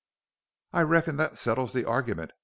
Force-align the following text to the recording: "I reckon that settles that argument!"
"I 0.73 0.81
reckon 0.81 1.17
that 1.17 1.37
settles 1.37 1.73
that 1.73 1.85
argument!" 1.85 2.31